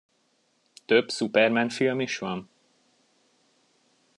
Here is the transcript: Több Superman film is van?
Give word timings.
Több 0.85 1.09
Superman 1.11 1.69
film 1.69 1.99
is 1.99 2.17
van? 2.17 2.49